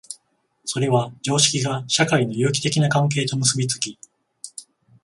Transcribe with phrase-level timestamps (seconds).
[0.65, 3.99] それは常識が社会の有機的な関係と結び付き、